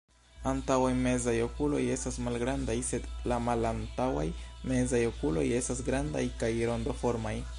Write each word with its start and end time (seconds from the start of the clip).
Antaŭaj 0.51 0.87
mezaj 1.01 1.33
okuloj 1.47 1.81
estas 1.95 2.17
malgrandaj, 2.27 2.77
sed 2.87 3.05
la 3.33 3.37
malantaŭaj 3.49 4.25
mezaj 4.73 5.03
okuloj 5.13 5.47
estas 5.63 5.87
grandaj 5.91 6.27
kaj 6.43 6.53
rondoformaj. 6.73 7.39